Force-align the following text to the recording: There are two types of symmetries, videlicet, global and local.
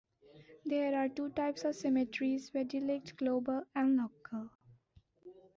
There 0.65 0.95
are 0.99 1.09
two 1.09 1.29
types 1.29 1.63
of 1.63 1.75
symmetries, 1.75 2.49
videlicet, 2.49 3.15
global 3.17 3.67
and 3.75 3.97
local. 3.97 4.49